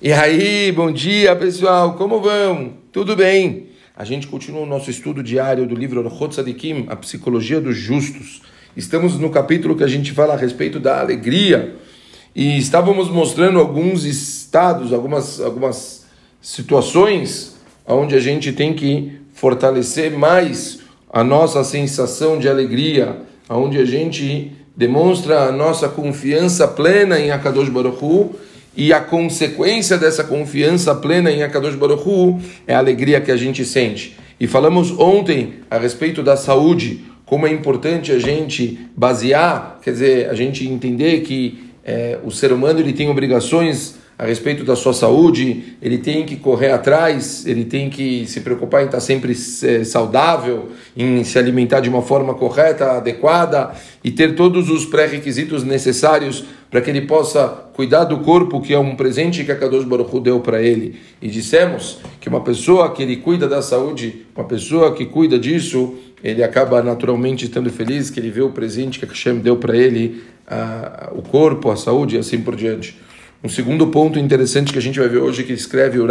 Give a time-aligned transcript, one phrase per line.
[0.00, 2.74] E aí, bom dia pessoal, como vão?
[2.92, 3.70] Tudo bem?
[3.96, 6.36] A gente continua o nosso estudo diário do livro Orchot
[6.86, 8.40] A Psicologia dos Justos.
[8.76, 11.74] Estamos no capítulo que a gente fala a respeito da alegria
[12.32, 16.06] e estávamos mostrando alguns estados, algumas, algumas
[16.40, 20.78] situações onde a gente tem que fortalecer mais
[21.12, 27.68] a nossa sensação de alegria, onde a gente demonstra a nossa confiança plena em Akadosh
[27.68, 28.36] Baruch Hu,
[28.78, 33.36] e a consequência dessa confiança plena em Akadosh Baruch Hu é a alegria que a
[33.36, 34.16] gente sente.
[34.38, 40.30] E falamos ontem a respeito da saúde, como é importante a gente basear, quer dizer,
[40.30, 44.92] a gente entender que é, o ser humano ele tem obrigações a respeito da sua
[44.92, 49.84] saúde, ele tem que correr atrás, ele tem que se preocupar em estar sempre é,
[49.84, 53.70] saudável, em se alimentar de uma forma correta, adequada
[54.02, 58.78] e ter todos os pré-requisitos necessários para que ele possa cuidar do corpo, que é
[58.78, 60.98] um presente que a Kadosh Baruch deu para ele.
[61.22, 65.94] E dissemos que uma pessoa que ele cuida da saúde, uma pessoa que cuida disso,
[66.24, 69.76] ele acaba naturalmente estando feliz que ele vê o presente que a Hashem deu para
[69.76, 72.96] ele, a, o corpo, a saúde e assim por diante.
[73.42, 76.06] Um segundo ponto interessante que a gente vai ver hoje que escreve o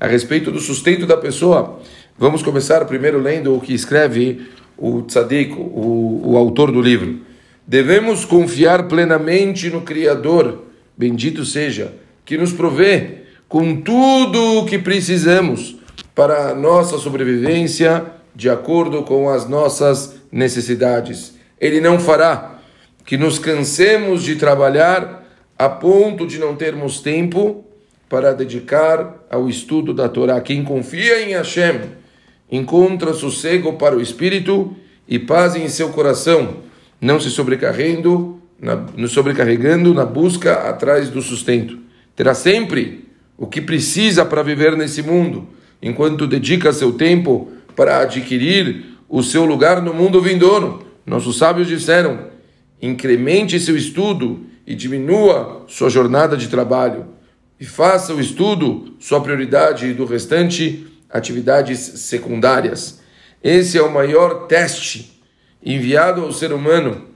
[0.00, 1.78] a respeito do sustento da pessoa.
[2.18, 7.20] Vamos começar primeiro lendo o que escreve o Tzadik, o, o autor do livro.
[7.66, 10.64] Devemos confiar plenamente no Criador,
[10.96, 11.92] bendito seja,
[12.24, 15.76] que nos provê com tudo o que precisamos
[16.14, 21.34] para a nossa sobrevivência de acordo com as nossas necessidades.
[21.60, 22.58] Ele não fará
[23.04, 25.23] que nos cansemos de trabalhar
[25.58, 27.64] a ponto de não termos tempo
[28.08, 30.40] para dedicar ao estudo da Torá.
[30.40, 31.80] Quem confia em Hashem
[32.50, 34.76] encontra sossego para o espírito
[35.08, 36.58] e paz em seu coração,
[37.00, 41.78] não se sobrecarregando na, sobrecarregando na busca atrás do sustento.
[42.16, 45.48] Terá sempre o que precisa para viver nesse mundo,
[45.82, 50.86] enquanto dedica seu tempo para adquirir o seu lugar no mundo vindouro.
[51.04, 52.28] Nossos sábios disseram:
[52.80, 57.06] incremente seu estudo e diminua sua jornada de trabalho
[57.60, 63.00] e faça o estudo sua prioridade e do restante atividades secundárias.
[63.42, 65.20] Esse é o maior teste
[65.64, 67.06] enviado ao ser humano,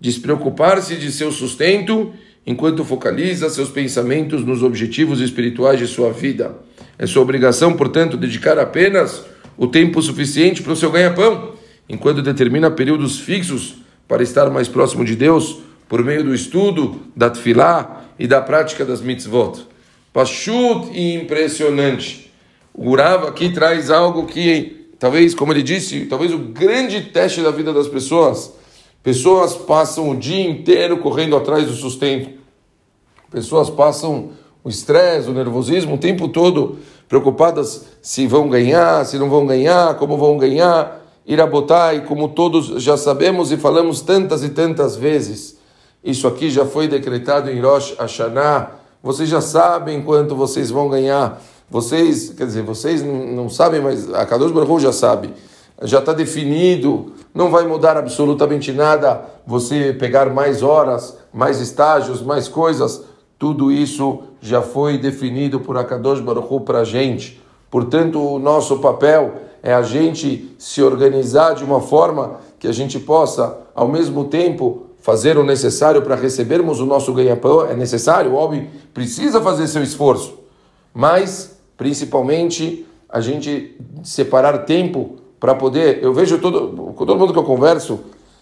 [0.00, 2.12] despreocupar-se de seu sustento
[2.46, 6.54] enquanto focaliza seus pensamentos nos objetivos espirituais de sua vida.
[6.98, 9.24] É sua obrigação, portanto, dedicar apenas
[9.56, 11.54] o tempo suficiente para o seu ganha-pão,
[11.88, 13.76] enquanto determina períodos fixos
[14.06, 15.60] para estar mais próximo de Deus
[15.94, 19.64] por meio do estudo da Tfilá e da prática das mitzvot.
[20.12, 22.32] Pachut e impressionante.
[22.74, 27.52] O Urava aqui traz algo que, talvez, como ele disse, talvez o grande teste da
[27.52, 28.54] vida das pessoas.
[29.04, 32.40] Pessoas passam o dia inteiro correndo atrás do sustento.
[33.30, 34.30] Pessoas passam
[34.64, 36.76] o estresse, o nervosismo, o tempo todo
[37.08, 41.06] preocupadas se vão ganhar, se não vão ganhar, como vão ganhar.
[41.24, 45.62] Irabotai, como todos já sabemos e falamos tantas e tantas vezes,
[46.04, 48.72] isso aqui já foi decretado em Rosh Hashanah.
[49.02, 51.40] Vocês já sabem quanto vocês vão ganhar.
[51.70, 55.32] Vocês, quer dizer, vocês não sabem, mas a Kadosh Baruch já sabe.
[55.82, 62.48] Já está definido, não vai mudar absolutamente nada você pegar mais horas, mais estágios, mais
[62.48, 63.02] coisas.
[63.38, 67.42] Tudo isso já foi definido por Akadosh Baruch para a gente.
[67.70, 73.00] Portanto, o nosso papel é a gente se organizar de uma forma que a gente
[73.00, 77.66] possa, ao mesmo tempo, fazer o necessário para recebermos o nosso ganha-pão.
[77.66, 80.38] É necessário, o homem precisa fazer seu esforço,
[80.94, 86.02] mas, principalmente, a gente separar tempo para poder.
[86.02, 88.00] Eu vejo todo, todo mundo que eu converso,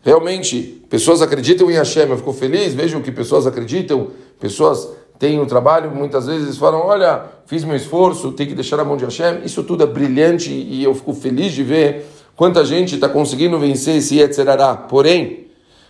[0.00, 2.08] realmente, pessoas acreditam em Hashem.
[2.08, 4.88] Eu fico feliz, vejo que pessoas acreditam, pessoas
[5.18, 8.96] têm o trabalho, muitas vezes falam: Olha, fiz meu esforço, tem que deixar a mão
[8.96, 9.40] de Hashem.
[9.44, 13.96] Isso tudo é brilhante e eu fico feliz de ver quanta gente está conseguindo vencer
[13.96, 14.76] esse Yetzerará.
[14.76, 15.43] Porém,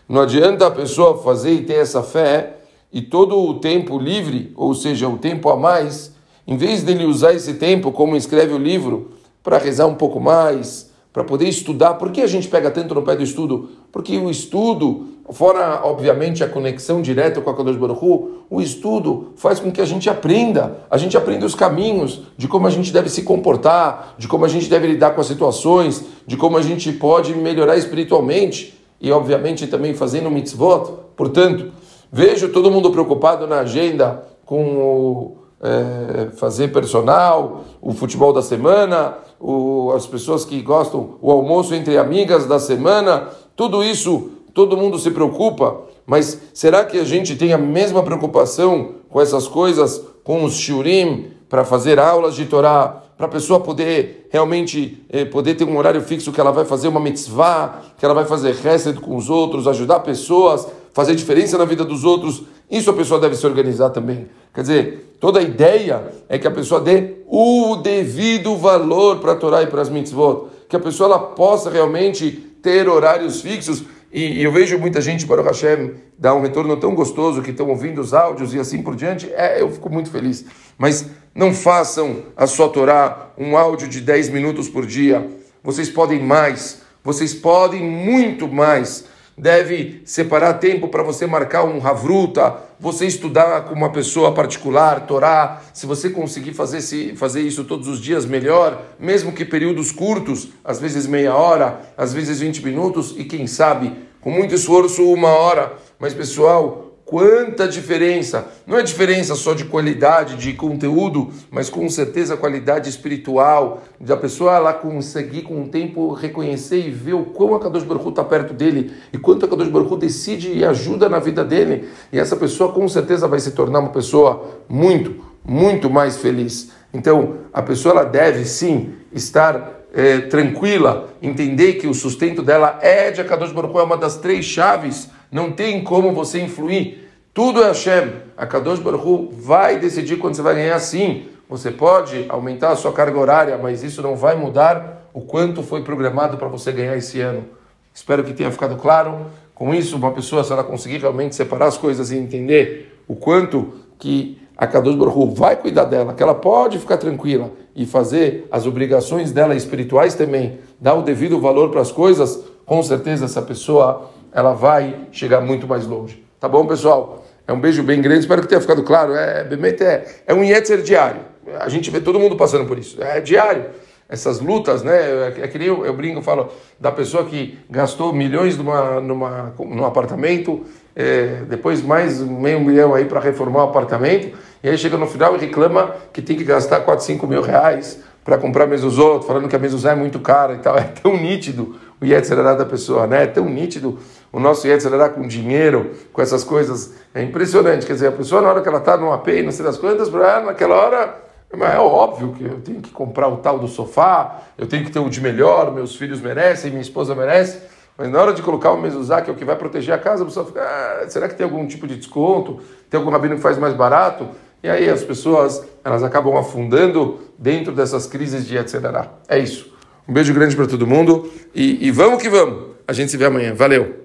[0.09, 2.59] não adianta a pessoa fazer e ter essa fé
[2.93, 6.15] e todo o tempo livre, ou seja, o tempo a mais,
[6.47, 9.13] em vez dele usar esse tempo, como escreve o livro,
[9.43, 11.95] para rezar um pouco mais, para poder estudar.
[11.95, 13.71] Por que a gente pega tanto no pé do estudo?
[13.91, 19.33] Porque o estudo, fora obviamente a conexão direta com a Kadosh Baruch Hu, o estudo
[19.37, 22.93] faz com que a gente aprenda, a gente aprenda os caminhos de como a gente
[22.93, 26.63] deve se comportar, de como a gente deve lidar com as situações, de como a
[26.63, 30.91] gente pode melhorar espiritualmente e obviamente também fazendo mitzvot.
[31.15, 31.71] Portanto,
[32.11, 39.19] vejo todo mundo preocupado na agenda com o é, fazer personal, o futebol da semana,
[39.39, 44.99] o, as pessoas que gostam, o almoço entre amigas da semana, tudo isso, todo mundo
[44.99, 50.45] se preocupa, mas será que a gente tem a mesma preocupação com essas coisas com
[50.45, 55.63] os shiurim, para fazer aulas de Torá, para a pessoa poder realmente eh, poder ter
[55.63, 59.15] um horário fixo que ela vai fazer uma mitzvah, que ela vai fazer rested com
[59.15, 62.43] os outros, ajudar pessoas, fazer diferença na vida dos outros.
[62.69, 64.27] Isso a pessoa deve se organizar também.
[64.53, 69.37] Quer dizer, toda a ideia é que a pessoa dê o devido valor para a
[69.37, 73.85] Torá e para as mitzvot, que a pessoa ela possa realmente ter horários fixos.
[74.15, 77.51] E, e eu vejo muita gente, para o Hashem, dar um retorno tão gostoso, que
[77.51, 79.29] estão ouvindo os áudios e assim por diante.
[79.35, 80.45] É, eu fico muito feliz.
[80.79, 85.29] Mas não façam a sua Torá um áudio de 10 minutos por dia.
[85.65, 89.05] Vocês podem mais, vocês podem muito mais.
[89.37, 95.61] Deve separar tempo para você marcar um Havruta, você estudar com uma pessoa particular, Torá.
[95.73, 98.81] Se você conseguir fazer, se, fazer isso todos os dias, melhor.
[98.99, 103.93] Mesmo que períodos curtos, às vezes meia hora, às vezes 20 minutos e quem sabe,
[104.21, 105.75] com muito esforço, uma hora.
[105.99, 108.49] Mas pessoal, Quanta diferença!
[108.67, 114.57] Não é diferença só de qualidade, de conteúdo, mas com certeza qualidade espiritual, da pessoa
[114.57, 118.55] ela conseguir com o tempo reconhecer e ver o quão a Kadosh Baruch está perto
[118.55, 121.91] dele e quanto a Kadosh Baruch decide e ajuda na vida dele.
[122.11, 126.71] E essa pessoa com certeza vai se tornar uma pessoa muito, muito mais feliz.
[126.93, 133.11] Então, a pessoa ela deve sim estar é, tranquila, entender que o sustento dela é
[133.11, 137.11] de Akadosh Baruch é uma das três chaves não tem como você influir.
[137.35, 138.13] Tudo é Hashem.
[138.37, 141.25] A Kadosh Baruch vai decidir quando você vai ganhar sim.
[141.49, 145.83] Você pode aumentar a sua carga horária, mas isso não vai mudar o quanto foi
[145.83, 147.47] programado para você ganhar esse ano.
[147.93, 149.27] Espero que tenha ficado claro.
[149.57, 153.75] Com isso, uma pessoa, se ela conseguir realmente separar as coisas e entender o quanto
[153.99, 158.67] que a Kadosh Baruch vai cuidar dela, que ela pode ficar tranquila e fazer as
[158.67, 164.15] obrigações dela espirituais também, dar o devido valor para as coisas, com certeza essa pessoa
[164.35, 166.25] ela vai chegar muito mais longe.
[166.41, 167.25] Tá bom, pessoal?
[167.47, 169.15] É um beijo bem grande, espero que tenha ficado claro.
[169.15, 169.47] É,
[169.81, 171.21] é, é um Yetzer diário.
[171.61, 173.01] A gente vê todo mundo passando por isso.
[173.03, 173.67] É diário.
[174.09, 174.97] Essas lutas, né?
[174.97, 179.01] É, é que nem eu, eu brinco, eu falo da pessoa que gastou milhões numa,
[179.01, 180.65] numa, num apartamento,
[180.97, 185.37] é, depois mais meio milhão aí para reformar o apartamento, e aí chega no final
[185.37, 189.57] e reclama que tem que gastar 4, 5 mil reais para comprar mezuzot, falando que
[189.57, 190.77] a mezuzá é muito cara e tal.
[190.77, 193.25] É tão nítido o Yetzirará da pessoa, né?
[193.25, 193.99] É tão nítido
[194.35, 196.93] o nosso Yetzirará com dinheiro, com essas coisas.
[197.15, 197.87] É impressionante.
[197.87, 200.11] Quer dizer, a pessoa, na hora que ela está num AP, não sei das quantas,
[200.11, 201.23] naquela hora,
[201.53, 204.99] é óbvio que eu tenho que comprar o tal do sofá, eu tenho que ter
[204.99, 207.61] o de melhor, meus filhos merecem, minha esposa merece.
[207.97, 210.25] Mas na hora de colocar o mezuzá, que é o que vai proteger a casa,
[210.25, 212.59] a pessoa fica, ah, será que tem algum tipo de desconto?
[212.91, 214.29] Tem algum rabino que faz mais barato?
[214.65, 219.11] E aí as pessoas, elas acabam afundando dentro dessas crises de etc.
[219.29, 219.73] É isso.
[220.09, 222.75] Um beijo grande para todo mundo e, e vamos que vamos.
[222.89, 223.55] A gente se vê amanhã.
[223.55, 224.03] Valeu!